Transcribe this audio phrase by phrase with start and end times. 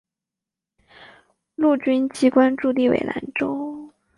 [1.53, 3.93] 陆军机关驻地为兰州。